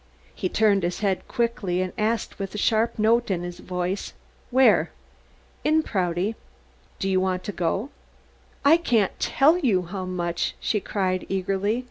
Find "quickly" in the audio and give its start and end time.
1.27-1.79